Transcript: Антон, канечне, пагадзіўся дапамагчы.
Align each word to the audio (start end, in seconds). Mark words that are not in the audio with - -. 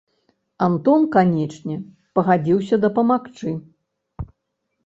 Антон, 0.67 1.01
канечне, 1.15 1.75
пагадзіўся 2.19 2.75
дапамагчы. 2.87 3.55